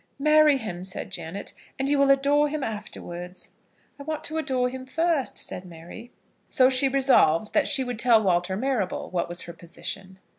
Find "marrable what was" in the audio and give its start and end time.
8.57-9.43